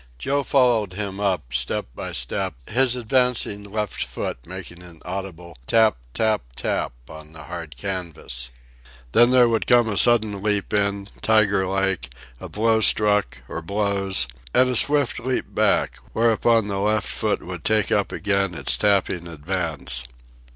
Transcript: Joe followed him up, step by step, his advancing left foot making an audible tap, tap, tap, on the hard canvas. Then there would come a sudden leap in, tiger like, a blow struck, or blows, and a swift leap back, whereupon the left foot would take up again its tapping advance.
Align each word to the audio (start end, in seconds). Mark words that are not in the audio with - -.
Joe 0.17 0.41
followed 0.41 0.93
him 0.93 1.19
up, 1.19 1.53
step 1.53 1.85
by 1.93 2.11
step, 2.11 2.55
his 2.67 2.95
advancing 2.95 3.63
left 3.63 4.03
foot 4.03 4.39
making 4.47 4.81
an 4.81 4.99
audible 5.05 5.55
tap, 5.67 5.95
tap, 6.15 6.41
tap, 6.55 6.93
on 7.07 7.33
the 7.33 7.43
hard 7.43 7.77
canvas. 7.77 8.49
Then 9.11 9.29
there 9.29 9.47
would 9.47 9.67
come 9.67 9.87
a 9.87 9.95
sudden 9.95 10.41
leap 10.41 10.73
in, 10.73 11.09
tiger 11.21 11.67
like, 11.67 12.09
a 12.39 12.49
blow 12.49 12.81
struck, 12.81 13.43
or 13.47 13.61
blows, 13.61 14.27
and 14.55 14.69
a 14.71 14.75
swift 14.75 15.19
leap 15.19 15.53
back, 15.53 15.97
whereupon 16.13 16.67
the 16.67 16.79
left 16.79 17.07
foot 17.07 17.43
would 17.43 17.63
take 17.63 17.91
up 17.91 18.11
again 18.11 18.55
its 18.55 18.75
tapping 18.75 19.27
advance. 19.27 20.05